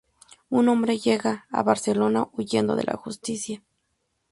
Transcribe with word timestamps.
Un 0.49 0.67
hombre 0.67 0.97
llega 0.97 1.45
a 1.51 1.61
Barcelona 1.61 2.27
huyendo 2.33 2.75
de 2.75 2.85
la 2.85 2.95
justicia. 2.97 3.61